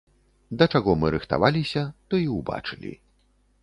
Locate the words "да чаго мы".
0.61-1.13